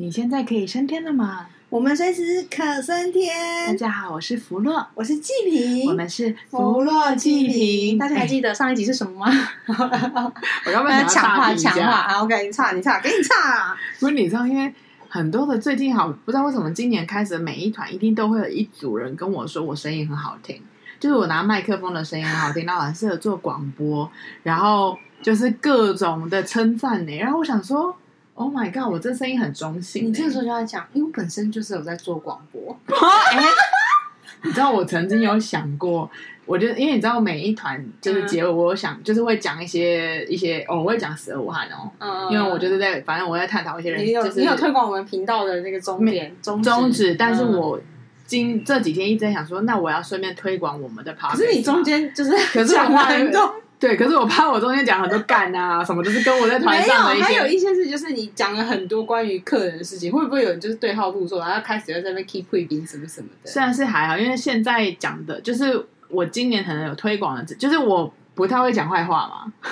[0.00, 1.48] 你现在可以升天了吗？
[1.68, 3.66] 我们随时可升天。
[3.66, 7.98] 大家好，我是福乐，我是季平，我们是福乐季平。
[7.98, 9.26] 大家还记得上一集是什么吗？
[10.66, 13.76] 我要不要抢 话抢话啊！OK，你唱你唱，给你唱啊！
[13.98, 14.72] 不是你知道，因为
[15.08, 20.62] 很多的最近好不知道为什么今年开始的每一团一定都会有一组人跟我说我声音很好听，
[21.00, 24.08] 就是我拿麦克风的声音很好听，然后很适合做广播，
[24.44, 27.16] 然后就是各种的称赞呢。
[27.16, 27.96] 然后我想说。
[28.38, 28.88] Oh my god！
[28.88, 30.06] 我这声音很中性。
[30.06, 32.78] 你这个时候就要讲，因为我本身就是有在做广播。
[32.86, 33.40] 欸、
[34.44, 36.08] 你知道我曾经有想过，
[36.46, 47.80] 我觉得因为你知道每一团就是结尾，我有想就是会讲一些一些哦，我会讲十二武汉哦，嗯、因为我就是在反正我在探讨一些人，你有、就是、你有推广我们频道的那个终点宗旨，宗旨，但是我
[48.24, 51.32] 今这几天一直在想说，那我要顺便推广我们的 podcast。
[51.32, 53.52] 可是你中间就是可是我很多。
[53.80, 57.34] 对，可是我怕我中间讲很多干啊什么，就是跟我在团上的一些。
[57.34, 63.48] 有，还有一些事，就是你讲了很多关于客人的事情，会不会有人就是对号入座，然后开始在那边 keep 贵宾什么什么的？
[63.48, 69.52] 虽然是还好，因为现在讲的就是我今年可能有推广的，就是我不太会讲坏话嘛。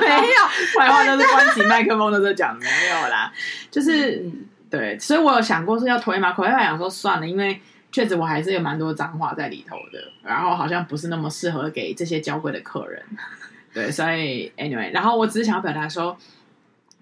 [0.00, 0.44] 没有，
[0.80, 3.30] 坏话都是关起麦克风的时候讲，没有啦。
[3.70, 6.32] 就是、嗯、对，所以我有想过是要推嘛？
[6.32, 7.60] 可是后来想说算了，因为。
[7.90, 13.02] 确实，我还是有蛮多脏话在里头的，然后好像不是那么适合给这些娇贵的客人，
[13.72, 16.16] 对，所以 anyway，然后我只是想要表达说，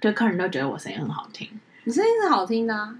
[0.00, 1.48] 就客人都觉得我声音很好听，
[1.84, 2.94] 你声音是好听的啊，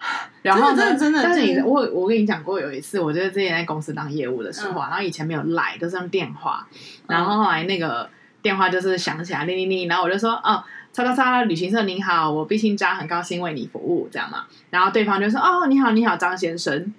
[0.42, 6.66] 然后真的真的，但是你我我跟你讲过有一次，我就是之前在公司当业务的时候，嗯、然后以前没有赖，都是用电话，
[7.06, 8.08] 然后后来那个
[8.40, 10.64] 电话就是响起来，铃铃铃，然后我就说哦。
[11.04, 14.44] 叉叉叉旅行社您好，我毕姓张，很高兴为你服务，这样嘛。
[14.68, 16.74] 然后对方就说：“哦，你好，你好，张先生。”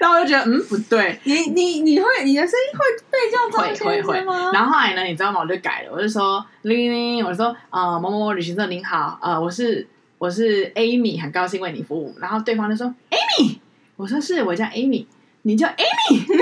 [0.00, 4.50] 然后我就觉得，嗯，不对，你你你会你的声音会被叫张先生吗？
[4.52, 5.40] 然后后来呢，你知道吗？
[5.40, 13.58] 我就改了，我就说：“铃铃铃，我说呃某某某旅行社您好，呃，我是我是 Amy，很高兴为你服务。”然后对方就说：“Amy。”
[13.96, 15.04] 我说：“是，我叫 Amy，
[15.42, 16.26] 你叫 Amy。”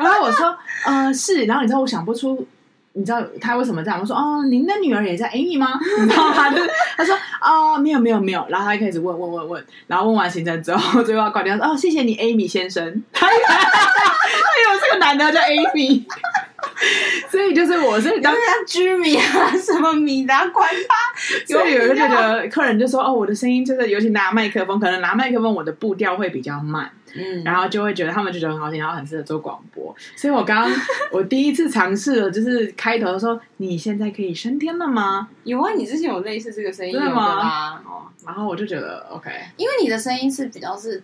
[0.00, 2.46] 然后我说：“呃，是。”然后你知道我想不出。
[2.94, 3.98] 你知道他为什么这样？
[3.98, 5.80] 我说哦，您的女儿也在 Amy 吗？
[6.00, 6.60] 你知道他就
[6.96, 8.44] 他说哦，没有没有没有。
[8.50, 13.02] 然后他就开始问问问问，然后问完行程之后，最后要挂掉说哦，谢谢你，Amy 先生。
[13.12, 16.04] 他以为他以为这个男的叫 Amy，
[17.30, 20.94] 所以就是我是当像居民啊什么米的管他。
[21.46, 26.90] 所以有就觉得客人就说哦，我的声音就是尤其拿麦克风，可能拿麦克风我的步调会比较慢。
[27.14, 29.94] 嗯，然后就会觉得他们就觉得很好听，然后很适合做广播。
[30.16, 30.80] 所以我刚刚
[31.12, 37.82] 我第一次尝试了，就是开头说：“你现在可以升天了吗？”有啊，你之前有类似这个声音对吗？
[37.86, 41.02] 哦，然后我就觉得 OK，因为你的声音是比较是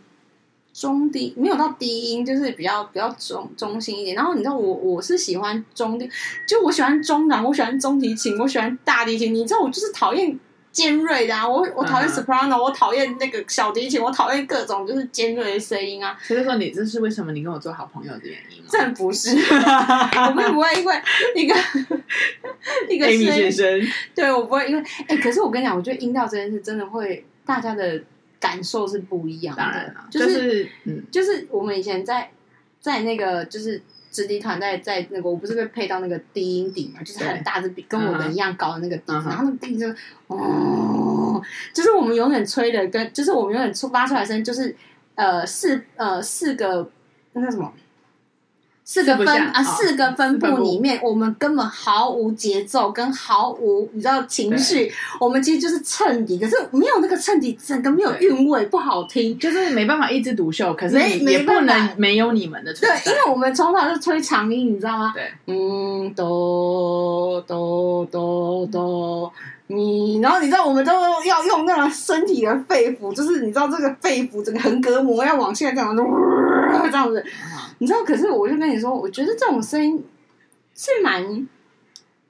[0.73, 4.17] 中低，没有到低音，就是比较比较中中心一点。
[4.17, 6.09] 然后你知道我我是喜欢中低，
[6.47, 9.35] 就我喜欢中档，我喜欢中提琴，我喜欢大提琴。
[9.35, 10.39] 你知道我就是讨厌。
[10.79, 12.63] 尖锐的啊，我我讨厌 soprano，、uh.
[12.63, 16.17] 我讨厌那个小提琴，我讨厌各种就是尖锐的声音啊。
[16.23, 18.69] 所以说，你这是为什么你跟我做好朋友的原因吗？
[18.71, 19.31] 这不是，
[20.29, 21.03] 我们不会因为
[21.35, 21.55] 一个
[22.89, 28.01] 一个声音对我不会因为哎、欸，可是我跟你讲，我觉得音调这件事真的会大家的
[28.39, 32.31] 感受是不一样的，当然就是、就是、嗯，就是我们以前在
[32.81, 33.83] 在那个就是。
[34.19, 39.89] 直笛团在在那个，我不是被配到那个低音顶嘛，就是很大的比，跟我们一样高的那个笛子，然后那个笛子就
[40.27, 41.41] 哦，
[41.73, 44.75] 就是我们永远吹的跟，就是我们永远出发出来的声音，就是
[45.15, 46.91] 呃四呃四个
[47.35, 47.73] 那叫什么？
[48.91, 54.91] 四个分啊，四个分部里面，我们根本毫无节奏，跟毫无你知道情绪。
[55.21, 60.73] 我们其实就是衬底，可是没有那个衬底，整个没有韵味，不好听，就是没办法一枝独秀。
[60.73, 62.99] 可是也不能没有你们的存在。
[62.99, 65.13] 对，因为我们从小就吹长音，你知道吗？
[65.15, 69.31] 对，嗯，哆哆哆哆，
[69.67, 70.95] 你然后你知道，我们都
[71.27, 76.03] 要用那种身体的肺腑，就是你知道这个肺腑整个横膈膜要往下这样子，
[76.91, 77.23] 这样子。
[77.79, 80.05] 你知道，可是我就跟你说，我觉得这种声音
[80.75, 81.49] 是蛮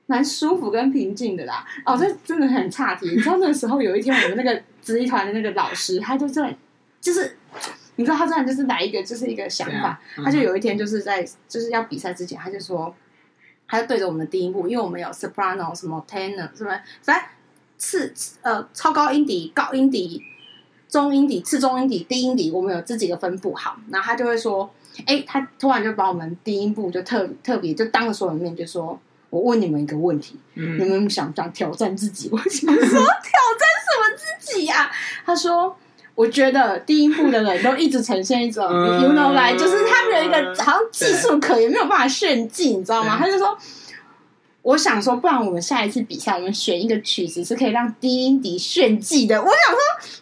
[0.07, 1.67] 蛮舒服跟平静的啦。
[1.85, 3.09] 哦，这真的很差题。
[3.11, 6.57] 你知道那个时候有一天，我们那个 直笛团的那个老师，他就在，
[7.01, 7.37] 就是
[7.97, 12.95] 你知道他这样就是来一个就是一个想法，嗯、他就有一天就是在就是要比赛之前，他就说，
[13.67, 17.29] 他就对着我们的第一部，因为我们有 soprano 什么 tenor 什么，反正
[17.79, 18.13] 次
[18.43, 20.23] 呃超高音底、高音底、
[20.89, 23.55] 中音底、次中音底、低音底，我们有这几个分布。
[23.55, 24.71] 好，然后他就会说。
[25.07, 28.99] 哎，他突然就把我们第一部就特特别就当着所有人面就说
[29.31, 33.05] ：“我问你们一个问题，嗯、你们想不想挑战自己？”我想 说挑战
[33.85, 34.91] 什么自己呀、啊？
[35.25, 35.77] 他说
[36.15, 43.57] ：“我觉得第一部的人都一直呈现一种 you know like，就是他们有一个好像技术可也，没有办法炫技，你知道吗？”他就说。
[44.69, 49.41] 我想说，不然我们下一次比赛，我们选一个曲子是可以让低音笛炫技的。
[49.41, 49.79] 我想说，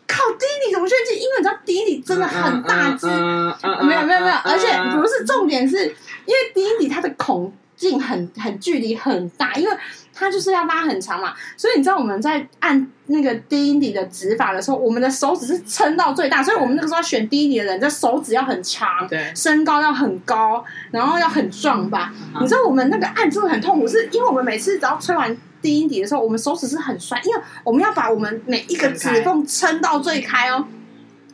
[0.06, 1.14] 靠，低音笛怎么炫技？
[1.16, 5.76] 因为你知道低音笛真的很大只，没有没有没有，而且不是重点是，
[6.26, 9.76] 因为低音笛它的孔径很很距离很大，因为。
[10.18, 22.14] 它就是要拉很长嘛，所以你知道我们在按那个低音笛的指法的时候，我们的手指是撑到最大，所以我们那个时候要选低音笛的人，这手指要很长，对，身高要很高，然后要很壮吧。
[22.34, 30.66] 嗯、你知道我们那个按真的很痛苦，是因为我们每次只要吹完低音笛的时候，我们手指是很酸，因为我们要把我们每一个指缝撑到最开哦。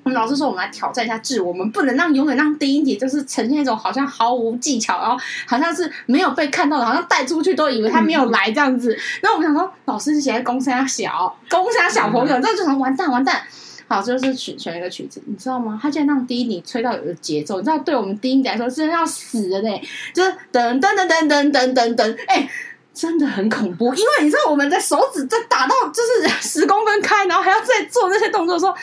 [0.04, 5.16] 我们老师说，我们来挑战一下自我，我们不能让永远让低音笛就是呈现一种好像毫无技巧，然后
[5.46, 8.96] 好像是没有被看到的，好像带出去都以为他没有来这样子。
[9.20, 13.42] 然后我们想说，老师是写在公山小，公山小朋友，这就想完蛋完蛋。
[13.86, 15.78] 好，就是选选一个曲子，你知道吗？
[15.80, 19.68] 他竟然让低音笛吹到有个节奏，你知道，对我们低音笛来说真的要死了呢，
[20.12, 22.48] 就是噔噔噔噔噔噔噔噔，哎。
[22.94, 28.74] 真的很恐怖，因为你知道我们的手指在打到就是十公分开，然后还要再做那些动作的时候，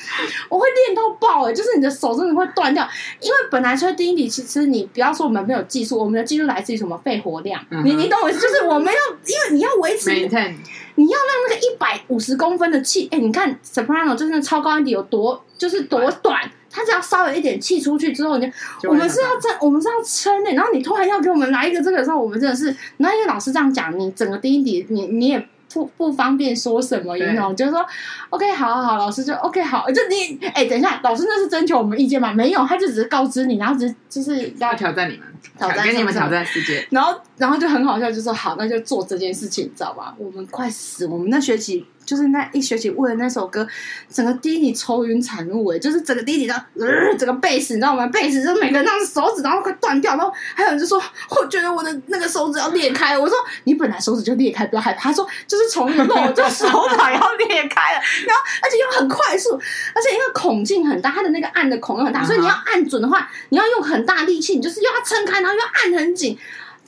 [0.50, 1.54] 我会练到爆哎、欸！
[1.54, 2.88] 就是你的手真的会断掉，
[3.20, 8.40] 因为本来吹低音笛，其实你不要说我们没有技术，我们的技术来自于什么肺活量，嗯、你你懂我意思？
[8.40, 16.52] 就是我们要，因为你要维持，你要让那个一百五十公分的气，哎、欸，你看 soprano 就是那超高音笛有多，就是多短。
[16.72, 18.52] 他只要稍微一点气出去之后，你
[18.82, 20.56] 就我们是要撑，我们是要撑的、欸。
[20.56, 27.86] 然后你突然要给我们来一个这个时候，我们真的是，那因为老师这样讲，你整个低音笛，你你也不不方便说什么，那种就是说
[28.30, 32.34] ，OK，好好好，老师就 OK 好，就你哎、欸，等一下，老师那是征求我们意见吗？
[32.34, 35.28] 没有，他就只是告知你，然后只就是要，挑战你们，
[35.58, 36.88] 挑战给你们挑战世界。
[36.90, 40.16] 然后然后就很好笑，就说好，那就做这件事情，你知道吧？
[40.18, 41.86] 我们快死，我们那学期。
[42.10, 43.68] 就是那一学期为了那首歌，
[44.12, 48.08] 整个低音笛愁云惨雾哎，就是整个低音笛的，呃，整个贝斯你知道吗？
[48.08, 53.16] 贝斯就每个人那手指然后快断掉，然后还有人就说，我觉得我的那个手指要裂开。
[53.16, 55.10] 我说你本来手指就裂开，不要害怕。
[55.10, 56.68] 他说就是从那个就手
[56.98, 66.38] 掌要裂开了，然后而且又很快速，而且因为孔径很大，它的那个按的孔又很大，所以你要按准的话，你要用很大力气，你就是又要撑开，然后又要按很紧。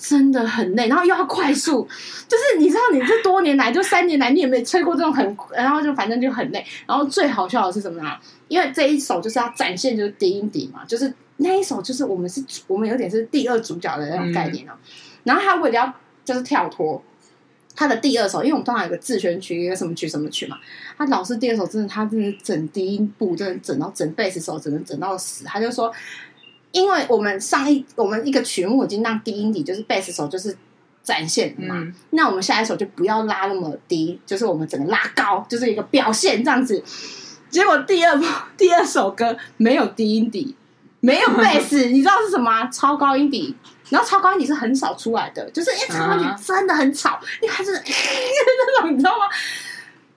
[0.01, 1.87] 真的很累，然后又要快速，
[2.27, 6.65] 就是你知道，你这多年来就三年来，你也没吹过这种很，然后就反正就很累。
[6.87, 8.17] 然后最好笑的是什么呢？
[8.47, 14.71] 因为这一首就是要展现就是低音底嘛，就是那一首就是我们是我们有点是第二主角的那种概念哦。
[14.73, 14.89] 嗯、
[15.25, 15.93] 然后他为了要
[16.25, 16.99] 就是跳脱
[17.75, 20.57] 他的第二首，因为我们通常有个自选曲，一个什么曲什么曲嘛。
[20.97, 25.45] 他老师第二首真的，他真的整低音部真的整到整贝斯手，只能整到死。
[25.45, 25.93] 他就说。
[26.71, 30.55] 因为我们上一我们一个曲目已经让低音底就是贝斯手就是
[31.03, 36.83] 展现了嘛，嗯、那我们下一首就不要拉那么低，就是我们整个拉高，就是一个表现这样子。
[37.49, 38.21] 结果第二
[38.57, 40.55] 第二首歌没有低音底，
[41.01, 42.65] 没有贝斯， 你知道是什么？
[42.67, 43.55] 超高音底。
[43.89, 49.25] 然后超高音笛是很少出来的，就是因为超高音笛真的很吵，因为它是 那种你知道吗？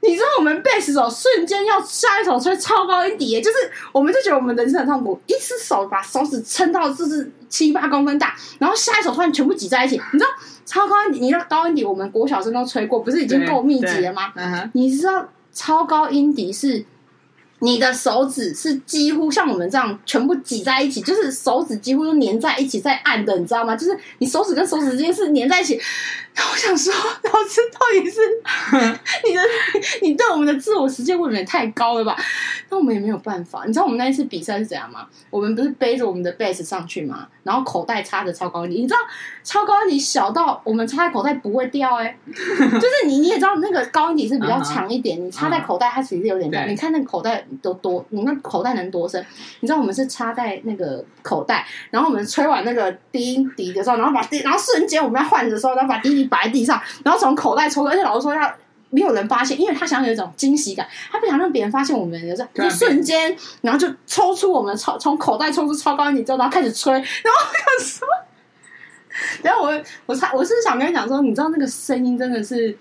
[0.06, 3.56] 你知道我们贝斯手瞬间要下一首吹超高音笛，就是
[3.91, 9.99] 我们就觉得我们人生很痛苦，一只手把手指撑到就是七八公分大，然后下一首突然全部挤在一起。
[10.12, 10.31] 你知道
[10.67, 14.33] 超高音底，你知道高音笛我们国小生都吹过，不是已经够密集了吗？
[14.37, 16.85] 嗯、你知道超高音笛是
[17.61, 23.75] 你的手指是几乎像我们这样全部挤在一起，就是手指几乎都粘在一起在按的，你知道吗？
[23.75, 25.81] 就是你手指跟手指之间是粘在一起。
[26.37, 28.21] 我想说，老师到底是
[30.02, 32.16] 你对我们的自我实现未免也太高了吧？
[32.70, 33.64] 那我们也没有办法。
[33.66, 35.06] 你知道我们那一次比赛是怎样吗？
[35.31, 37.26] 我们不是背着我们的贝斯上去吗？
[37.43, 38.98] 然后口袋插着超高音，你知道
[39.43, 46.64] 超高音笛小到我们插在口袋不会掉哎、欸，就是你你也知道那个高音笛是比较长一点，你插在口袋它其实有点大。
[46.64, 49.24] 你看那个口袋都多，你那口袋能多深？
[49.60, 56.24] 你知道我们是插在那个口袋，然后我们吹完那个低音笛的时候，然后把低，然后瞬间我们要换的时候，然后把低音。
[56.34, 58.50] 摆在地上，然后从口袋抽出，而且老师说要
[58.94, 68.08] 没有人发现，因为他想要有一种惊喜感，他不想让别人发现我们的这一瞬间，然后就抽出我们超从口袋抽出超高音笛之后，然后开始吹，然后我想说，
[69.43, 72.77] 然后我我才我是想跟你讲说，你知道那个声音真的是，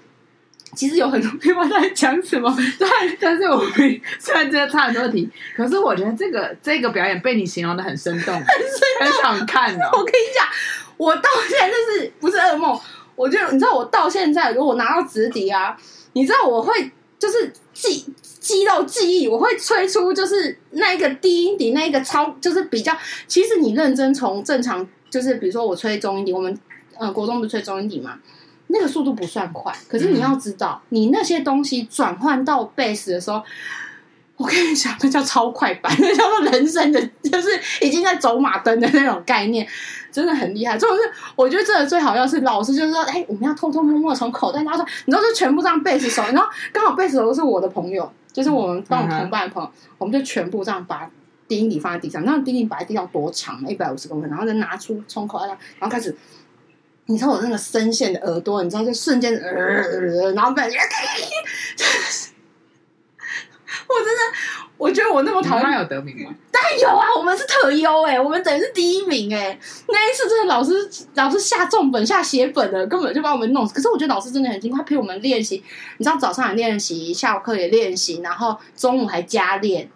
[0.76, 2.90] 其实有很多地方在讲什么，但，
[3.20, 3.72] 但是我们
[4.20, 8.46] 虽然这个差很多题，可是我觉得这个这个表演被你形容的很生动，很，
[9.02, 9.90] 很想看哦。
[9.94, 10.46] 我跟你讲，
[10.98, 12.80] 我到现在就是不是噩梦。
[13.16, 15.78] 我就你知道，我到现在，如果我拿到纸笛啊，
[16.14, 18.06] 你知道我会就是记
[18.40, 22.96] 记到记忆，我会吹出就是那一个低音笛，那一个超就是比较。
[23.28, 26.58] 其实你认真从正常，就是比如说我吹中音笛，我们
[26.98, 28.20] 呃国中不是吹中音笛嘛，
[28.68, 33.42] 那个速度不算快，可是你要知道，你那些东西转换到贝斯的时候，
[34.36, 37.50] 我跟你讲，那叫超快板， 那叫做人生的，就是
[37.82, 39.66] 已经在走马灯的那种概念。
[40.14, 40.78] 真的很厉害。
[40.78, 41.02] 这种是
[41.36, 51.10] 我觉得真的最好要是老师，就是说，哎，我们要偷偷摸摸从口袋拿出来，你知道，就全部这样贝斯手，然后刚好贝斯手都是我的朋友，就是我们帮我同班的朋友，我们就全部这样把
[51.48, 53.60] 低音笛放在地上，那低音摆在地上多长？
[53.68, 56.16] 一百五十公分，然后再拿出从口袋，然后开始。
[57.06, 60.78] 你知道我那个声线的耳朵，你知道就瞬间，呃，然后感觉，
[63.90, 64.22] 我真的，
[64.78, 65.66] 我觉得我那么讨厌。
[65.66, 66.34] 他有得名吗？
[66.52, 69.58] 当然有啊，我们是特优哎，我们等于是第一名哎。
[69.88, 70.74] 那一次真的老师
[71.14, 73.74] 老师下重本下血本了，根本就把我们弄死。
[73.74, 75.64] 可是我觉得老师真的很辛苦，他陪我们练习。
[75.98, 79.90] 你知道早上也练习，下午课也练习，然后中午还加练。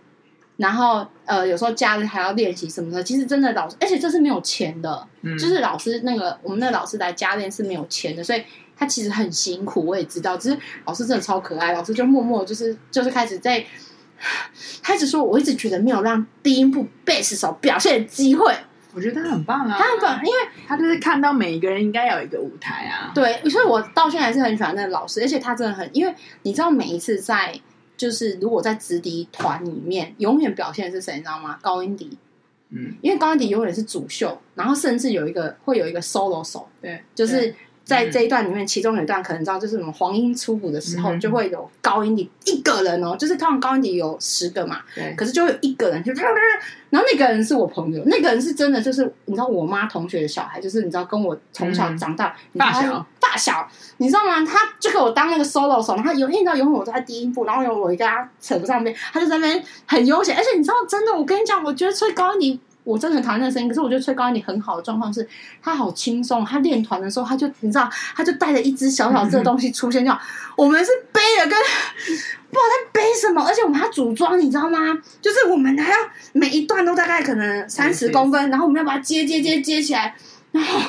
[0.57, 3.03] 然后，呃，有时候假日还要练习什么的。
[3.03, 8.43] 其实真的老师，而且这是没有钱的，嗯、就是老师那个我们那个老师来加练是没有钱的，所以
[8.75, 9.85] 他其实很辛苦。
[9.85, 13.63] 我也知道，只是老师真的超可爱，老师就默默就是就是开始在
[14.81, 18.53] 开始说，我一直觉得没有让低音部贝斯手表现的机会。
[18.93, 23.11] 我觉得他很棒啊，他很棒，因为他就是看到每一个人应该有一个舞台啊。
[23.13, 27.59] 对，所以我到现在还是很喜欢那个老师，而且他真的很，因为你知道每一次在。
[27.95, 31.57] 就是如果在直笛团里面，永远表现的是谁，你知道吗？
[31.63, 32.15] 高音笛，
[32.69, 37.55] 嗯，因为高音笛永远是主秀，然后甚至有一个会有一个 solo 手，对，就是。
[37.87, 53.65] 在这一段里面，其中有一段可能知道，就是什么黄莺出谷的时候，就会有高音笛一个人哦，就是通常高音笛有十个嘛，对，可是就会有一个人就，然后那个人是我朋友，那个人是真的，就是你知道我妈同学的小孩，就是你知道跟我从小长大大小大小，
[53.97, 54.45] 你知道吗？
[54.45, 62.59] 他就给我当那个 solo 手，然后有，你知道，永远我都在低音部，然后有我一个他扯不上边，他就在那边很悠闲，而且你知道，真的，我跟你讲，我觉得吹高音笛。
[62.87, 65.27] 我真的很讨厌那个声音，可是我觉得吹高音你很好的状况是，
[65.61, 66.45] 他好轻松。
[66.45, 74.79] 他练团的时候，他就你知道，他就带着一只小小只的东西出现，这样、嗯、我们是背了跟不知道在背什么，而且我们还要组装，你知道吗？
[75.21, 75.97] 就是我们还要
[76.31, 80.15] 每一段都大概可能三十公分，然后我们要把它接接接接起来，
[80.53, 80.79] 然后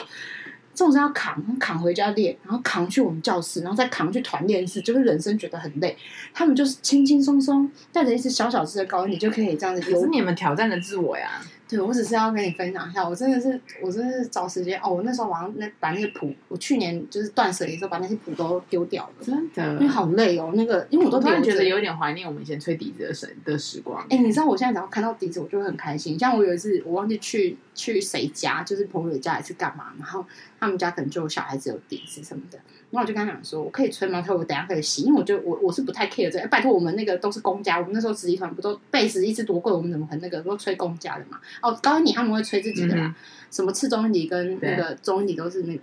[0.72, 5.98] 这种是要扛扛回家练，然后扛去我们教室，然后再扛去团练室，就是人生觉得很累。
[6.32, 9.82] 他们就是轻轻松松带着一只小小只的高音，你就可以这样子。
[9.82, 11.40] 可是你们挑战的自我呀。
[11.68, 14.90] 对，我只是要跟你分享一下，我真的是，我真的是找时间哦。
[14.90, 20.52] 我那时候晚上那把那个谱，我去年就是断舍离的时候，把那些谱都丢掉了，真的，因为好累哦。
[20.54, 24.04] 那个，因为我都突然觉得有点怀念我们以前吹笛子的时的时光。
[24.08, 26.18] 哎，你知道我现在只要看到笛子，我就会很开心。
[26.18, 30.26] 像我有一次，我忘记去去谁家，就是朋友家还是干嘛，然后
[30.58, 32.58] 他们家可能就有小孩子有笛子什么的。
[32.90, 34.20] 然后我就跟他讲说，我可以吹吗？
[34.20, 36.48] 他说我等下可以洗，因为我就我我是不太 care 这个。
[36.48, 41.38] 拜托，我们那个都是公家，我们那时候直笛团不都贝斯一支多贵，我们怎么很那个都吹公家的嘛？
[41.62, 43.14] 哦，高音笛他们会吹自己的啦，嗯、
[43.50, 45.80] 什么次中音笛跟那个中音笛都是那个。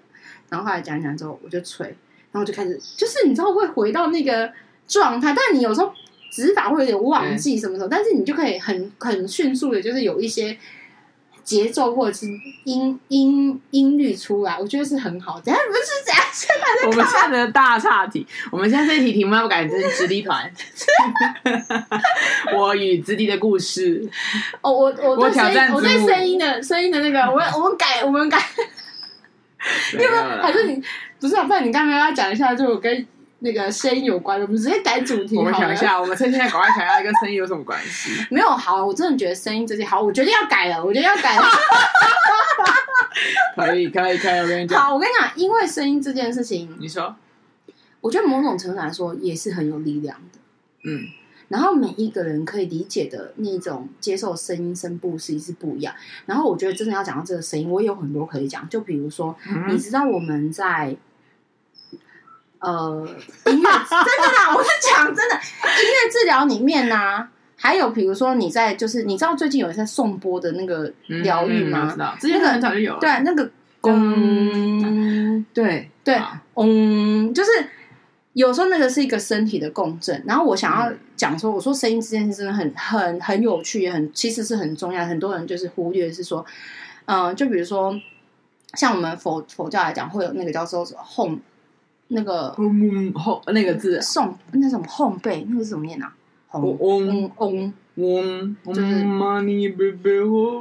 [0.49, 1.87] 然后后来讲讲之后，我就吹，
[2.31, 4.51] 然后就开始就是你知道会回到那个
[4.87, 5.93] 状态，但你有时候
[6.31, 10.57] 指法会有点忘记什么时候，但是你就可以很很迅速的，就是有一些。
[11.45, 12.25] 节奏或者是
[12.63, 15.39] 音音音律出来，我觉得是很好。
[15.39, 18.25] 等下不是这样，现在在我们现在的大岔题。
[18.51, 20.51] 我们现在这一题题目要改成直笛团。
[22.57, 24.03] 我与直笛的故事。
[24.61, 28.39] 哦，我我我挑战，我对声音的声音的那个，我 我们改，我们改。
[29.93, 30.07] 因为
[30.41, 30.81] 还是你
[31.19, 31.43] 不是啊？
[31.43, 33.07] 不然你刚刚要讲一下，就我跟。
[33.39, 35.37] 那个声音有关的，我们直接改主题。
[35.37, 38.11] 我们想一下，我们趁现在赶快想一下，跟声音有什么关系？
[38.31, 41.43] 没有，好，我真的觉得声音这些好，我决定要改了，我决定要改了。
[43.55, 44.81] 可以，可以，可以，我跟你讲。
[44.81, 47.15] 好，我跟你讲，因为声音这件事情，你说，
[48.01, 50.39] 我觉得某种程度来说也是很有力量的。
[50.83, 51.07] 嗯，
[51.49, 55.93] 然后每一个人可以理解的那种接受声音声部其实是不一样。
[56.25, 58.67] 然后我觉得真的要讲到这个声音，我也有很多可以讲。
[58.69, 60.95] 就比如说，嗯、你知道我们在。
[62.59, 63.07] 呃，
[63.45, 71.81] 音乐 真的啦，我是讲真的，音乐治疗里面呢、啊，还有比如说你在就是你知道最近有一些颂钵的那个疗愈吗？
[71.83, 72.99] 嗯嗯、知道，之前很早就有了。
[72.99, 73.49] 对，那个
[73.83, 76.19] 嗯，对对，
[76.55, 77.51] 嗯，就是
[78.33, 80.23] 有时候那个是一个身体的共振。
[80.25, 85.05] 然后我想要讲说，我说声音这件事真的很很很有趣，也很其实是很重要。
[85.05, 86.43] 很多人就是忽略是说，
[87.05, 87.95] 嗯、呃，就比如说
[88.73, 91.37] 像我们佛佛教来讲，会有那个叫做 home。
[92.09, 96.13] 那个烘那个字送那什么烘焙那个是怎么念啊？
[96.53, 99.03] 嗡嗡嗡嗡，就是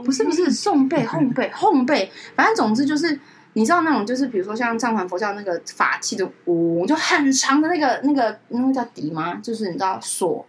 [0.02, 3.18] 不是不是送焙 烘焙烘焙，反正总之就是
[3.52, 9.36] 你知道那种就是比如说像藏传佛教那个法器的嗡，就很长的那个那个那个叫笛吗？
[9.36, 10.44] 就是你知道唢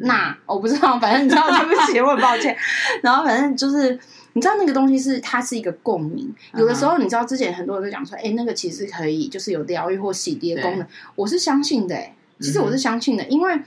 [0.00, 2.56] 呐，我不知道，反正你知道， 对不起，我很抱歉。
[3.02, 3.98] 然后反正就是。
[4.32, 12.14] 你知道那个东西是它是一个共鸣，有的时候你知道之前很多人都讲说，哎、欸，那个其实可以就是有疗愈或洗涤的功能，我是相信的、欸。
[12.38, 13.60] 其实我是相信的，嗯、因为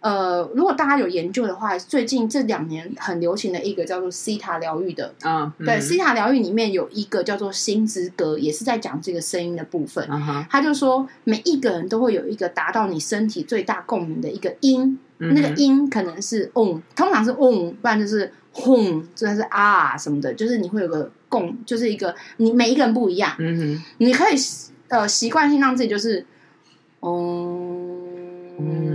[0.00, 10.06] 呃，如果大家有研究的话，最近这两年很流行的一个叫做西塔疗愈的啊，嗯、对，西塔疗愈里面有一个叫做心之歌，也是在讲这个声音的部分。
[10.50, 23.32] 他就说，每一个人都会有一个达到你身体最大共鸣的一个音，嗯、那个音可能是嗡，通常是嗡，不然就是轰，就是啊什么的，就是你会有个共，就是一个你每一个人不一样。
[23.38, 24.34] 嗯哼，你可以
[24.88, 26.26] 呃习惯性让自己就是，
[27.02, 27.86] 嗯。
[28.60, 28.89] 就是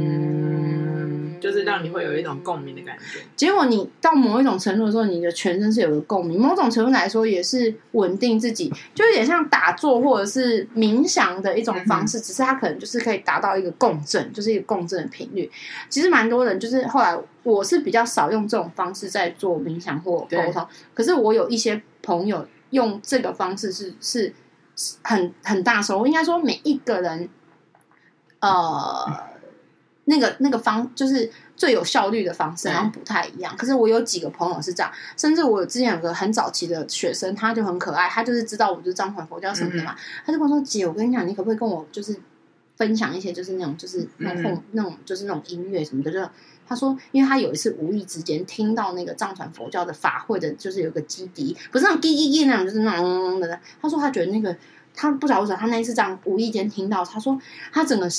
[1.75, 3.19] 让你会有一种共鸣的感觉。
[3.35, 6.39] 结果你到某一种程度的时候，你的全身是有个共鸣。
[6.39, 12.17] 某种程度来说，也是稳定自己，就有点像打坐或者是冥想的一种方式。
[12.17, 15.51] 嗯、只是它可能就是可以达到一个共振，就是一个共振的频率。
[15.89, 20.65] 其实蛮多人就是后来，我是比较少用这种方式在做冥想或沟通。
[20.93, 24.33] 可是我有一些朋友用这个方式是是
[25.01, 26.07] 很很大收获。
[26.07, 27.27] 应该说每一个人，
[28.39, 29.35] 呃。
[30.07, 33.55] 那个那个方就是最有效率的方式，好像不太一样。
[33.57, 42.15] 可是我有几个朋友是这样，甚至我之前有个很早期的学生，他就很可爱，他就是知道我就是藏传佛教什么的嘛，嗯、他就跟我说：“姐，我跟你讲，你可不可以跟我就是
[42.75, 46.19] 分享一些就是那种就是那种、嗯、那种就是那种音乐什么的？”就
[46.67, 53.59] 他说，因为他有一次无意之间听到那个藏传佛教的法会的，就是有个基笛，不是那种滴滴滴那种，就是那种嗡嗡的。
[53.79, 54.55] 他说他觉得那个
[54.95, 57.39] 他不知道为什么，他那一次这样无意间听到，他说
[57.71, 58.09] 他整个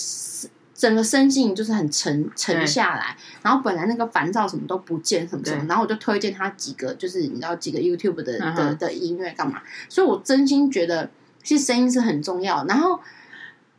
[0.77, 8.55] 整个身心就是很沉沉下来，然后本来那个烦躁什么都不见什么什么，然后我就推荐他几个，就是你知道几个 YouTube 的、uh.
[8.55, 9.63] 的的音乐干嘛？
[9.89, 11.09] 所以我真心觉得
[11.43, 12.63] 其实声音是很重要。
[12.67, 13.01] 然后，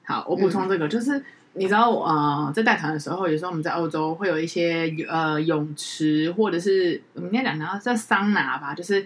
[0.06, 1.24] 好，我补充这个，嗯、就是
[1.54, 9.06] 你知道，呃，在带团的时候，有时候我们在欧洲会有一些呃泳池，或者是我们应该讲到叫桑拿吧，就是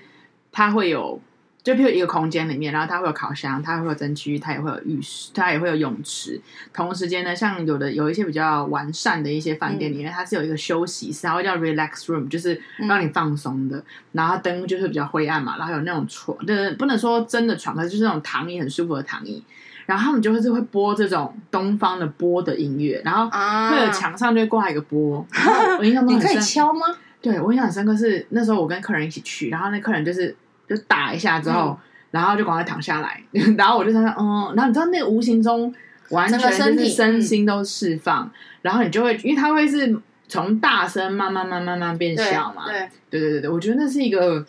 [0.52, 1.20] 它会有。
[1.64, 6.42] 就譬如一个空间里面，然后它会有烤箱，它会有蒸汽，它也会有浴室，它也会有泳池。
[6.74, 13.78] 同时间呢，像有的有一些比较完善的一些饭店里面，嗯、它是有一个休息室，它会叫 relax room，就是让你放松的。
[13.78, 19.44] 嗯、然后灯就是比较灰暗嘛，然后有那种床，就是不能说真的床，可是就是那种躺椅很舒服的躺椅。
[19.86, 23.30] 然后他们就会是会播这种东方的波的音乐，然后
[23.70, 25.24] 会有墙上就会挂一个波。
[25.32, 26.88] 啊、我印象中 很深，你可以敲吗？
[27.22, 30.36] 对，我印象很深刻是那时候我跟客人一起去，然后那客人就是。
[30.76, 31.78] 就打一下之后，嗯、
[32.12, 33.22] 然后就赶快躺下来，
[33.58, 35.74] 然后我就在那，嗯，然后你知道那个无形中
[36.10, 43.20] 完全就是身心都释放，嗯、然后你就会，因为它会是从大声慢慢慢慢慢慢变小嘛，对，对。
[43.20, 44.46] 对对对，我觉得那是一个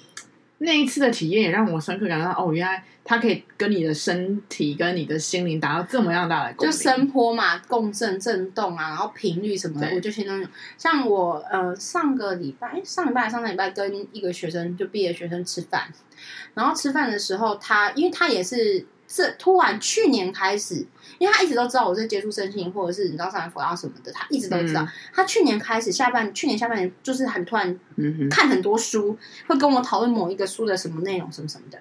[0.58, 10.46] 那一次的体验也让我深刻感到，哦，原来它可以跟你的身体跟你的心灵达到这么样大的共鸣，就声波嘛，共振震动啊，然后频率什么的，我就先那种，
[10.78, 15.82] 像我呃上个礼拜，上礼拜上个礼拜跟一个学生就毕业学生吃饭。
[16.54, 20.86] 然后吃饭的时候，他因为他也是这突然去年开始，
[21.18, 24.82] 因为他一直都知道我在接触身心，或者是你知道上佛啊什么的，他一直都知道。
[24.82, 27.78] 嗯、他去年开始下半去年下半年就是很突然
[28.30, 31.78] 看很多书，会跟我讨论某一个书的什么内容什么什么的。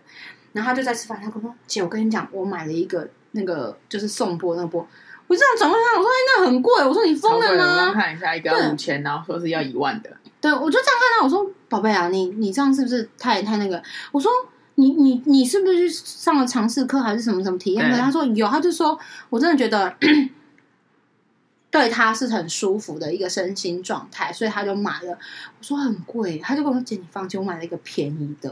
[0.54, 4.86] 然后他就在吃饭，他跟我说：“姐，我跟你讲，我买了一个那个就是送波那个钵。”
[5.28, 10.10] 我这样转过来，我说：“哎，那很贵。”我说：“你疯了吗？”我看一下，一个要五千，然后说是要一万的。
[10.42, 13.82] 对，我就这样看他，我说：“宝贝啊，你你这样是不是太太那个？”
[14.12, 14.30] 我说。
[14.76, 17.98] 你你你是不是去上了尝试课还是什么什么体验课？
[17.98, 18.98] 他说有，他就说
[19.30, 19.96] 我真的觉得
[21.70, 25.12] 对他是很舒服的一个身心状态，所以他就买了。
[25.12, 28.50] 我说很贵，他就跟我说姐，你放心，我买了一个便宜的。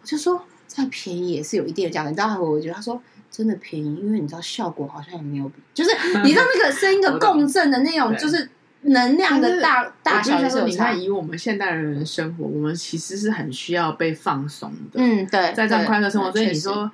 [0.00, 2.10] 我就说再便宜也是有一定的价格。
[2.10, 5.90] 你知道我觉得他说真的便宜，因为你知道效果好像也没有比，就是
[6.22, 8.48] 你知道那个声音的共振的那种，就是。
[8.84, 10.66] 能量的大大小是有差。
[10.66, 14.94] 你看，以我们现代人的生活，我们其实是很需要被放松的。
[14.94, 16.90] 嗯，对，在这样快乐生活，所以你说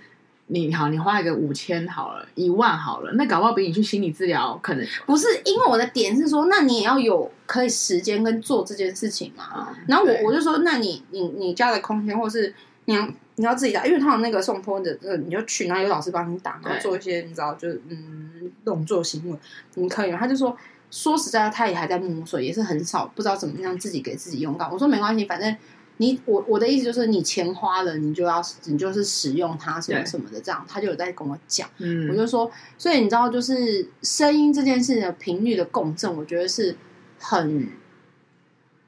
[0.48, 5.26] 你好，你花一个五千好了，一万好了，那搞不好比你去心理治疗可能不是。
[5.44, 9.68] 因为我的点是说，那你也要有可以时间跟做这件事情嘛。
[9.86, 12.52] 然后我我就说，那你你你家的空间，或是
[12.84, 19.38] 你要你要自己打，因为他有那个送托的，这你就去，然后有老师帮你打，然后做一些你知道，就是嗯动作行为，
[19.76, 20.12] 你可以。
[20.12, 20.54] 他就说。
[20.90, 24.70] 说实在的，他也还在摸索，也是很少不知道怎么样自己给自己用到。
[24.72, 25.56] 我说没关系，反正
[25.98, 31.68] 你我我的意思就是，你钱花了，你就要你就是使用它什么什么的，这样他就有在跟我讲。
[31.78, 36.76] 嗯，我就说，所以你知道，就是声音这件事的频率的共振，我觉得是
[37.18, 37.68] 很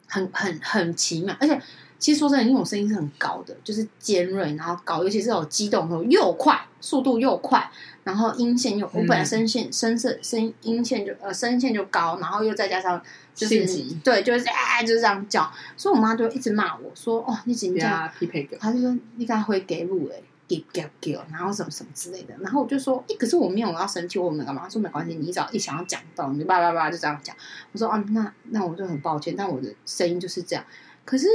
[0.07, 1.61] 很很很奇妙，而且
[2.01, 7.71] 其实说真的，因为我声音是很高的，就是尖锐，然后高，尤其是有激动的时候又快，速度又快。
[8.03, 13.01] 然后音线又，我本来声线、声色、声音线就呃声线就高，然后又再加上
[13.35, 22.35] 就是级对，就是哎就是这样叫，所以我妈就一直骂我说：“哦，你怎么这样？”匹配的，她就说：“你该会给路哎。”给给给，然后什么什么之类的。
[22.41, 24.63] 然后我就说，诶，可是我没有要生气，我没干嘛？
[24.65, 27.37] 他说没关系，你只要一想要讲到，你就叭叭叭就这样讲。
[27.71, 30.65] 我说啊，那那我就很抱歉，但我的声音就是这样。
[31.05, 31.29] 可是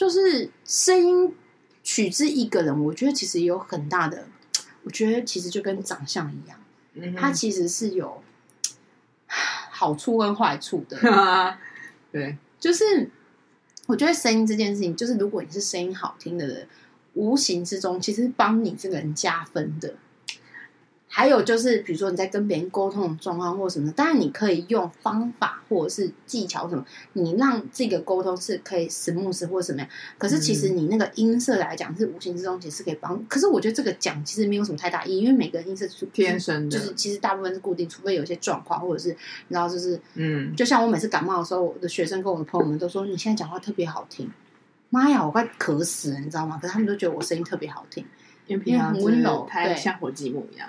[0.00, 1.34] 就是声音
[1.82, 4.28] 取之一个人，我觉得其实有很大的，
[4.82, 6.58] 我觉得其实就跟长相一样，
[6.94, 8.22] 嗯、它其实是有
[9.26, 11.58] 好处跟坏处的。
[12.10, 13.10] 对，就是。
[13.86, 16.66] 我觉得声音这件事情，就是如果你是声音好听的人，
[17.14, 19.96] 无形之中其实帮你这个人加分的。
[21.12, 29.88] 还有就是，比如说你在跟别人沟通的状况或什么，当然你可以用方法或者是技巧什么，你让这个沟通是可以 smooth 或者什么样。
[30.18, 33.26] 可是其实你那个音色来讲，是无形之中其实是可以帮。
[33.26, 39.16] 可是我觉得这个讲其实没有什么太大意义，因为每个人音色是天生的，就是其实大部分是固定，除非有一些状况，或者是你
[39.48, 44.30] 知道，就是嗯，就像我每次感冒的时候，我的学生跟我的朋友们都说，你现在讲话特别好听。
[44.92, 46.58] 妈呀，我快渴死了，你知道吗？
[46.60, 48.04] 可是他们都觉得我声音特别好听，
[48.50, 50.68] 因为平常很温柔，太像火鸡母一样。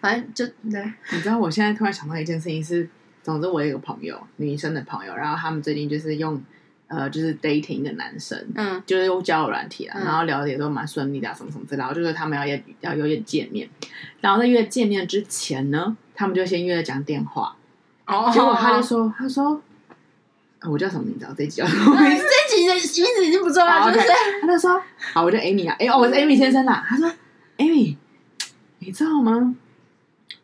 [0.00, 2.88] 反正就对， 你知道，我现在突然想到一件事情是，
[3.22, 6.42] 总之我有一个朋友，女生的朋友，然后他们最近就是用
[6.88, 13.68] 呃，就是 dating 的男生，嗯，就是用交友软体啊，然后聊的也都蛮顺利的，什么什么之类的，然后就是他们要约要有点见面，
[14.20, 17.56] 然后在约见面之前呢，他们就先约了讲电话，
[18.06, 19.62] 哦，结果他就说，他说，
[20.68, 21.26] 我叫什么名字？
[21.38, 22.24] 这一集叫什么名字？
[22.24, 24.06] 这一集的名字已经不重要，就是
[24.42, 24.82] 他就说，
[25.14, 27.10] 好，我叫 Amy 啊，哎，哦，我是 Amy 先生啦，他说
[27.60, 27.96] ，Amy。
[28.82, 29.54] 你知道吗？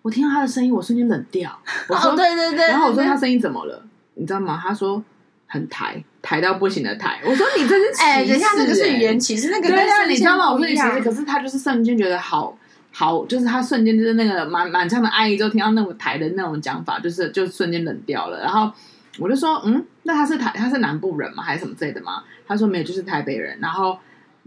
[0.02, 1.59] 我听到他的声音，我瞬间冷掉。
[1.88, 3.83] 我说：“哦、对对对。”然后我说：“他声音怎么了？
[4.14, 5.02] 你知道吗？”他说
[5.48, 9.48] ：“很台，台到不行的台。”我说：“你这是歧视、欸？”哎，等一下，那个是语言歧视。
[9.50, 10.52] 那个对啊，你知道吗？
[10.52, 12.57] 我说你歧视，可是他就是瞬间觉得好
[12.92, 18.40] 好，就是他瞬间就是那个满满腔的爱意，之后听到那种台的那种讲法，就是就瞬间冷掉了。
[18.42, 18.70] 然后
[19.18, 21.42] 我就说：“嗯，那他是台，他是南部人吗？
[21.42, 23.98] 还是什么之类的吗？”他说：“没有，就是台北人。”然后。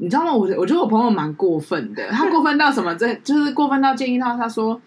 [0.02, 0.32] 你知道吗？
[0.34, 2.96] 我我觉得我朋友蛮过分的，他过分到什么？
[2.96, 4.80] 这就是过分到建议他，他说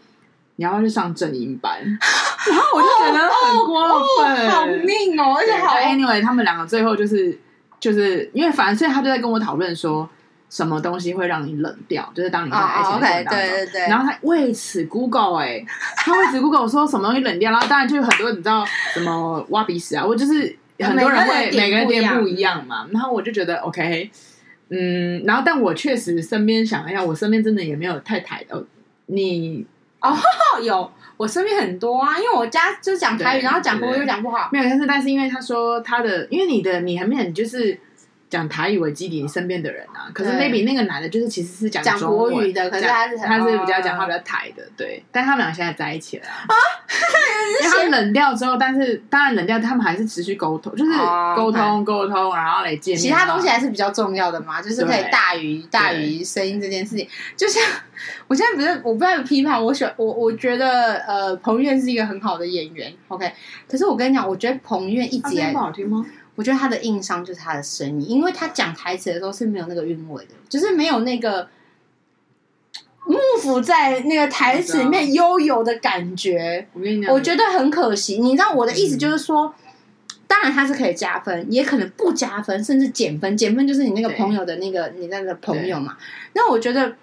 [0.56, 3.84] 你要去上正音班，然后我就觉得很过
[4.18, 5.76] 分，哦哦、好命哦，而且好。
[5.76, 7.38] Anyway，他们两个最后就是
[7.78, 10.08] 就是因为反正所以他就在跟我讨论说
[10.48, 13.80] 什么东西会让你冷掉，就是当你在爱情当中，哦 okay, 对对对。
[13.88, 24.10] 然后他为此 Google 哎、欸，他为此 Google 说什么东西冷掉，然后当然就有很多你知道什么挖鼻屎啊，我就是很多人会每个人点不一样嘛，然后我就觉得 OK。
[24.74, 28.64] 嗯，然后但我确实身边想一下，我身边真的也没有太台的。
[29.06, 29.66] 你
[30.00, 30.16] 哦，
[30.62, 34.48] 有我身边很多啊，因为我家就讲台语，然后讲国语又讲不好。
[34.50, 37.78] 没有，但是但是因为他说他的，因为你的你还没有，你就是
[38.32, 40.08] 讲台语为基底，你身边的人啊。
[40.14, 45.04] 可是 maybe 那个男的，就是其实是讲讲国语的，可是他是他是比较讲话比较台的，对。
[45.12, 46.48] 但他们俩现在在一起了啊。
[47.62, 50.92] 因为他们冷掉之后，但是当然冷掉，他们还是持续沟通，就是
[51.36, 53.02] 沟通沟通，然后来见面。
[53.02, 57.06] 其他东西还是比较重要的嘛，就是可以大于大于声音这件事情。
[57.36, 57.62] 就像
[58.28, 63.30] 我现在不是我不在批判，我喜欢我我觉得呃彭于晏是一个很好的演员，OK。
[63.68, 66.06] 可是我跟你讲，我觉得彭于晏一直来不好听吗？
[66.34, 71.48] 我觉得他的硬伤就是他的声音，因为他讲台词的时候是没有那个韵味的，就是没有那个。
[73.04, 78.18] 幕府在那个台词里面悠游的感觉，我跟你讲，我觉得很可惜。
[78.18, 79.74] 你知道我的意思就是说，嗯、
[80.28, 83.36] 当然他是可以加分，也可能不加分，甚至减分。
[83.36, 85.96] 减分就是你那个朋友的那个你那个朋友嘛。
[86.34, 86.94] 那我觉得，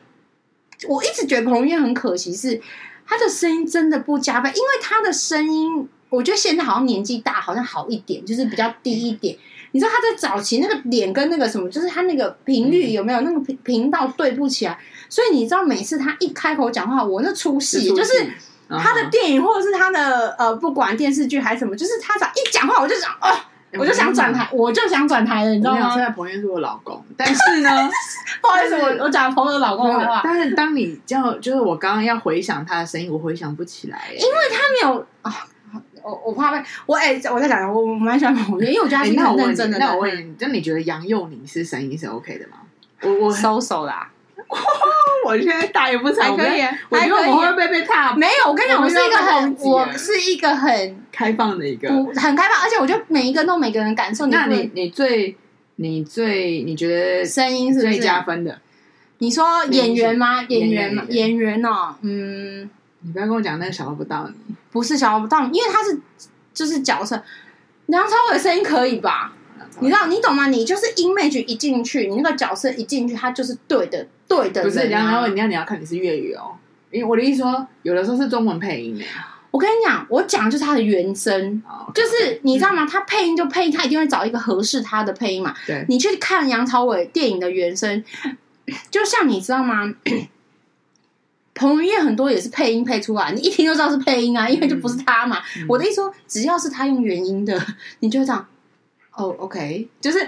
[0.87, 2.61] 我一直觉得彭于晏很可惜，是
[3.05, 9.37] 他的声音真的不加分，因为他的声音，我觉得现在好像年纪大，好像好一点，就是比较低一点。
[9.71, 14.75] 你知道他在早期那个脸跟那个什么，就是他那个频率有没有那个频频道对不起来？
[15.07, 18.27] 所以你知道每次他一开口讲话，我那出戏，就是
[18.67, 23.29] 他的电影或者是他的呃，不管电视剧还是什么，就是他只要一讲话，我就想哦，
[23.77, 25.93] 我就想转台，我就想转台了，你知道吗？
[25.93, 27.69] 现在彭于晏是我老公，但是呢，
[28.41, 35.45] 不好意思，我我讲朋友的老公的话，但是当你叫就是我刚刚要回想他的声音，我回想不起来，因为他没有啊。
[36.03, 39.77] 我我怕被我哎、欸，我在讲，我我蛮喜欢彭于晏，因为我觉得他是很认真的。
[39.77, 42.57] 那我问你，那你觉得杨佑宁是声音是 OK 的吗？
[43.01, 44.11] 我我收手啦，
[45.25, 48.13] 我现在打也不成，还可以，我觉得我会被被踏。
[48.13, 54.25] 没有，我跟你讲，我是一个很，我是一个很开放的一个，很开放，而且我觉得每一个都每个人感受。
[54.27, 55.37] 那你你最
[55.77, 58.59] 你最你觉得声音是最加分的？
[59.19, 60.43] 你说演员吗？
[60.47, 61.03] 演员吗？
[61.09, 62.69] 演员哦，嗯。
[63.01, 65.99] 你不要跟我讲那个小不到你，不是小不到你，因为他是
[66.53, 67.21] 就是角色。
[67.85, 69.33] 梁朝伟的声音可以吧？
[69.79, 70.47] 你知道你懂吗？
[70.47, 74.63] 你就是 image 一进去，你那个角色一进去，他就是对的，对的。
[74.63, 76.55] 不是梁朝伟，你要你要看你是粤语哦。
[76.91, 79.05] 因为我的意思说，有的时候是中文配音的。
[79.51, 81.93] 我跟你讲，我讲就是他的原声，oh, okay.
[81.93, 82.85] 就是你知道吗？
[82.85, 85.55] 他配音就配音，他一定会找一个合适他的配音嘛。
[85.65, 88.03] 对，你去看梁朝伟电影的原声。
[88.91, 89.91] 就像你知道吗？
[91.59, 95.41] 彭于晏很多也是配音配出来，你一听就知道是配音啊，因为就不是他嘛。
[95.57, 97.61] 嗯、我的意思说，只要是他用原音的，
[97.99, 98.47] 你就会这样。
[99.11, 100.25] 哦、oh，OK，就是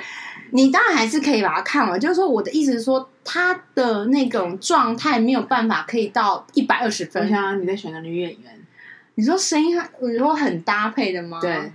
[0.49, 1.97] 你当然还是可以把它看完。
[1.97, 7.29] 就是说，我的意思是说，他的那种状态没有办法可以到一百二十分。
[7.29, 8.59] 想想你在选的女演员，
[9.15, 11.39] 你说声音，你说很搭配的吗？
[11.39, 11.71] 对，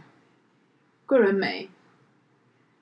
[1.07, 1.71] 桂纶镁，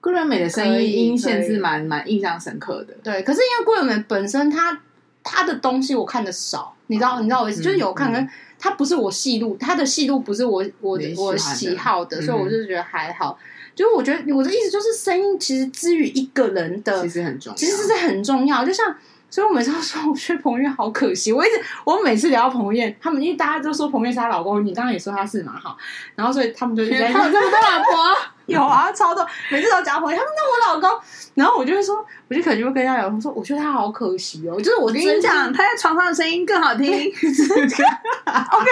[0.00, 2.94] 桂纶镁的声音音线是蛮蛮印象深刻的。
[3.04, 4.80] 对，可是因为桂纶镁本身他。
[5.24, 13.36] 他的东西我看的少，你知道，你知道我意思，就是有看，跟他不是我戏路，他的戏路不是我我我喜好的，所以我就觉得还好。
[13.74, 18.64] 就是我觉得我的意思就是，声音其实之于一个人的，其实很重要，其实是很重要。
[18.64, 18.96] 就像，
[19.30, 21.32] 所以我每次都说，我觉得彭于晏好可惜。
[21.32, 25.76] 我一直我每次聊到彭于晏，他们因为大家都说彭于晏是他老公，你刚刚也说他是嘛，哈，
[26.14, 28.16] 然后所以他们就一直在他有这么多老婆。
[28.46, 31.00] 有啊，超多，每次都讲回他们那我老公，
[31.32, 36.92] 然后我就会说，我就可能就会跟他聊，我说我觉得他好可惜哦，就是我跟你讲，他在床上的声音更好听。
[36.92, 38.70] OK，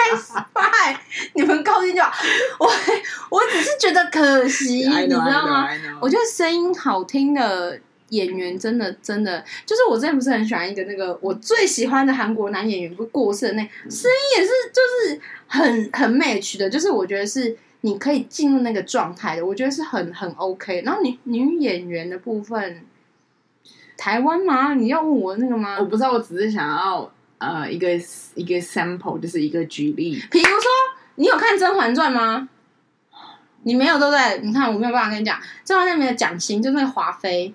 [0.53, 0.95] 拜，
[1.33, 2.11] 你们高兴就好。
[2.59, 2.71] 我
[3.31, 5.67] 我只是觉得可惜 你知道吗？
[5.99, 7.79] 我觉得声音好听的
[8.15, 14.81] 演员真的真的，就是我之前不是很喜欢一个那个我最喜欢的韩国男演员，不过世的那声音也是就
[15.13, 17.57] 是很很 match 的，就是我觉得是。
[17.85, 20.83] 你可以进入那个状态的，我觉得是很很 OK。
[20.85, 22.81] 然后女女演员的部分，
[23.97, 24.73] 台湾吗？
[24.73, 25.75] 你要问我那个吗？
[25.77, 27.89] 我不知道，我只是想要呃一个
[28.35, 30.17] 一个 sample，就是一个举例。
[30.31, 30.63] 比如说，
[31.15, 32.47] 你有看《甄嬛传》吗？
[33.63, 34.39] 你没有对不对？
[34.43, 37.53] 你看我没有办法跟你讲，《甄嬛传》里面的蒋欣就是那个华妃。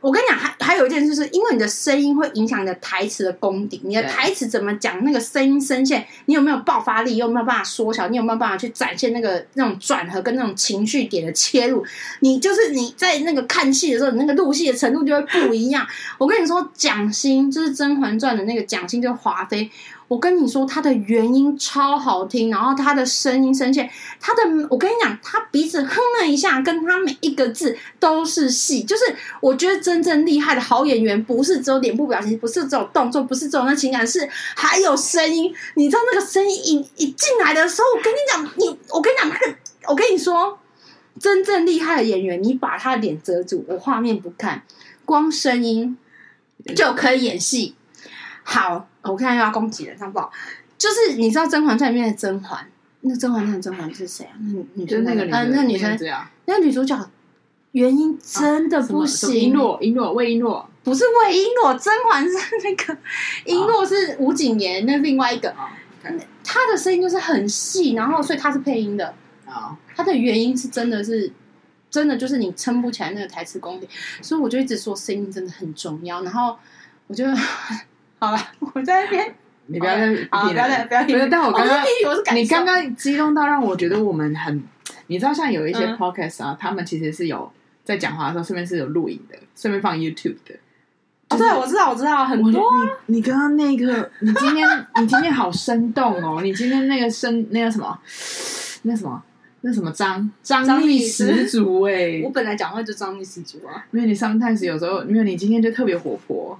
[0.00, 3.80] 我跟你讲，还还有一件事，是因为你的声音会影响你的台词的功底。
[3.84, 11.84] 你的台词怎么讲，那个声音声线，你有没有爆发力，有没有办法缩小，你有没有办法去展现那个那种转合跟那种情绪点的切入？
[12.20, 15.86] 你就是你在那个看戏的时候，你那个入戏的程度就会不一样。
[16.18, 19.70] 我跟你说，蒋欣就是《甄嬛传》的那个蒋欣，就是华妃。
[20.06, 23.88] 我跟你说，他的原音超好听，然后他的声音声线，
[24.20, 28.82] 他的我跟你讲，他鼻子哼了一下，跟他每一个字都是戏。
[28.82, 29.02] 就是
[29.40, 35.54] 我觉得真正厉害的好演员，不是只有脸部表情，不是只有动作，不是只有那情感，是还有声音。
[35.74, 39.54] 你知道那个声音一一进来的时候，我跟你讲，你我跟你讲，那个
[39.88, 40.58] 我跟你说，
[41.18, 44.62] 真正厉害的演员，你把他的脸遮住，我画面不看，
[45.04, 45.96] 光声音
[46.76, 47.74] 就可以演戏。
[48.42, 50.32] 好，我看又要攻击人，这样不好。
[50.76, 52.66] 就是你知道《甄嬛传》里面的甄嬛，
[53.02, 54.32] 那甄嬛传的甄嬛是谁啊？
[54.38, 55.96] 那女生那个嗯，那个女生，
[56.46, 57.10] 那个女主角
[57.72, 59.52] 原因真的不行。
[59.52, 62.98] 瓔珞，瓔珞，魏璎珞不是魏璎珞，甄嬛是那个
[63.46, 65.54] 瓔珞是吴谨言，那另外一个。
[66.42, 69.14] 她的声音就是很细，然后所以她是配音的。
[69.46, 71.32] 啊，她的原因是真的是
[71.88, 73.88] 真的，就是你撑不起来那个台词功底，
[74.20, 76.22] 所以我就一直说声音真的很重要。
[76.22, 76.58] 然后
[77.06, 77.24] 我就。
[78.18, 79.34] 好了，我在那边。
[79.66, 81.02] 你不要再，好，不要再，不要。
[81.04, 81.82] 不是，但我刚刚，
[82.36, 84.62] 你刚刚激动到让我觉得我们很，
[85.06, 87.50] 你知道，像有一些 podcast 啊，他们其实是有
[87.82, 90.54] 在讲话的时候，顺便是有录影的，顺便放 YouTube 的。
[91.30, 92.70] 哦，对，我知道，我知道，很多。
[93.06, 96.42] 你你刚刚那个，你今天你今天好生动哦！
[96.42, 97.98] 你今天那个生，那个什么，
[98.82, 99.22] 那什么，
[99.62, 102.20] 那什么张张力十足哎！
[102.22, 106.58] 我本来讲话就张力十足啊，因为你 sometimes 有时候，因为你今天就特别活泼。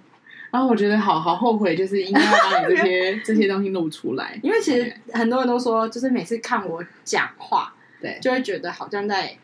[0.55, 4.39] 然后我觉得好好后悔，就是应该要把你这些 这些东西录出来。
[4.41, 9.37] 因为其实很多人都说，就是每次看我讲话，对，就会觉得好像在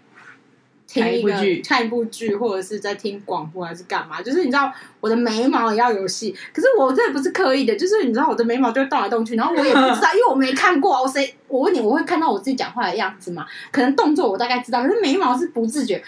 [0.87, 1.33] 听一个
[1.65, 4.23] 看一部剧，或者是在听广播，还是干嘛？
[4.23, 6.33] 就是你知道，我的眉毛也要有戏。
[6.55, 11.03] 可是我这不是刻意的，就是你知道，我的眉毛就会动来动去，然后我也不知道， 因为我没看过。
[11.03, 11.35] 我谁？
[11.49, 13.45] 我问你，我会看到我自己讲话的样子吗？
[13.73, 16.01] 可能动作我大概知道，可是眉毛是不自觉。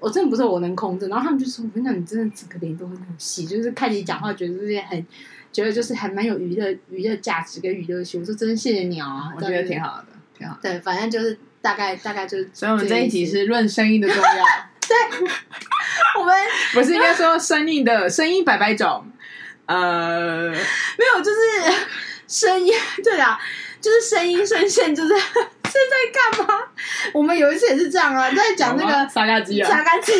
[0.00, 5.06] 我真的不是我能控制，然后他们就说：“我跟你讲，你真的整个脸都很有戏，就是看你讲话，觉得这些很，
[5.52, 12.48] 觉得就是还蛮有娱乐娱乐价值跟娱乐性。”我说：“真的谢谢你啊，我觉得挺好的，挺好。”对，反正就是大概大概就是。
[12.54, 14.22] 所以我们这一集是论声音的重要。
[14.88, 15.28] 对，
[16.18, 16.34] 我们
[16.72, 19.06] 不是应该说声音的声音百百种，
[19.66, 21.38] 呃，没有，就是
[22.26, 22.72] 声音，
[23.04, 23.38] 对啊，
[23.80, 25.14] 就是声音声线，就是。
[25.70, 26.64] 是在干嘛？
[27.14, 30.12] 我们有一次也是这样啊，在讲那个沙嘎鸡啊，沙嘎鸡。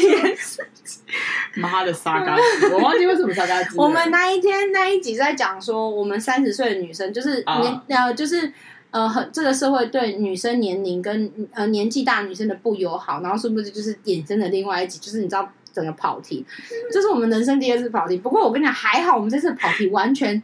[1.55, 3.77] 妈的沙嘎鸡，我忘记为什么沙嘎鸡。
[3.77, 8.53] 我们那一天那一集在讲说，我们三十岁的女生就是年呃，就是
[8.91, 14.99] 呃，很这个社会对女生年龄跟呃年纪大女生的不友好，然后是不是就是衍生的另外一集？
[14.99, 16.45] 就是你知道整个跑题，
[16.93, 18.17] 这是我们人生第二次跑题。
[18.17, 20.43] 不过我跟你讲，还好我们这次跑题完全。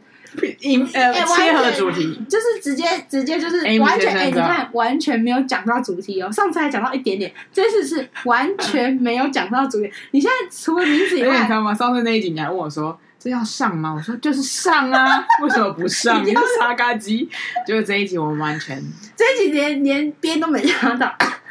[0.93, 6.31] 呃，切合主题，就是直接直接就是完全哎、欸，你看完全没有讲到主题哦。
[6.31, 9.91] 上次还讲到一点点，这次是完全 没有讲到主题。
[10.11, 11.73] 你现在除了名字以外，你知道吗？
[11.73, 13.93] 上次那一集你还问我说这要上吗？
[13.97, 16.21] 我说就是上啊，为什么不上？
[16.25, 17.29] 你是沙嘎鸡。
[17.65, 18.83] 就是这一集我们完全
[19.15, 21.07] 这一集连连边都没讲到，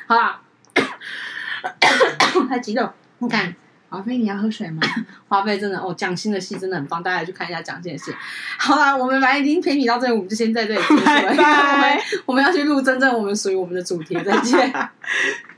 [0.06, 0.40] 好吧？
[2.48, 3.54] 太激动，你看。
[3.88, 4.80] 华妃，你要喝水吗？
[5.28, 8.12] 华妃真的哦，蒋欣的戏真的很棒，大家去看一下蒋欣的戏。
[8.58, 11.04] 好啦，我们反正已经陪你到这里，我们就先在这里结束了。
[11.04, 12.02] 拜拜。
[12.26, 14.72] 我们要去录真正我们属于我们的主题，再见。